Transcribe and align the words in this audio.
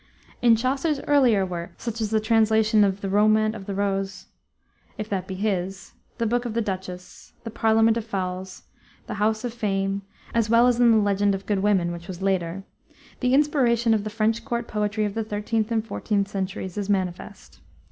In 0.41 0.55
Chaucer's 0.55 0.99
earlier 1.01 1.45
works, 1.45 1.83
such 1.83 2.01
as 2.01 2.09
the 2.09 2.19
translation 2.19 2.83
of 2.83 3.01
the 3.01 3.07
Romaunt 3.07 3.53
of 3.53 3.67
the 3.67 3.75
Rose 3.75 4.25
(if 4.97 5.07
that 5.09 5.27
be 5.27 5.35
his), 5.35 5.93
the 6.17 6.25
Boke 6.25 6.45
of 6.45 6.55
the 6.55 6.59
Duchesse, 6.61 7.33
the 7.43 7.51
Parlament 7.51 7.97
of 7.97 8.03
Foules, 8.03 8.63
the 9.05 9.17
Hous 9.21 9.43
of 9.45 9.53
Fame, 9.53 10.01
as 10.33 10.49
well 10.49 10.65
as 10.65 10.79
in 10.79 10.89
the 10.89 10.97
Legend 10.97 11.35
of 11.35 11.45
Good 11.45 11.59
Women, 11.59 11.91
which 11.91 12.07
was 12.07 12.19
later, 12.19 12.63
the 13.19 13.35
inspiration 13.35 13.93
of 13.93 14.03
the 14.03 14.09
French 14.09 14.43
court 14.43 14.67
poetry 14.67 15.05
of 15.05 15.13
the 15.13 15.23
13th 15.23 15.69
and 15.69 15.87
14th 15.87 16.27
centuries 16.27 16.79
is 16.79 16.89
manifest. 16.89 17.59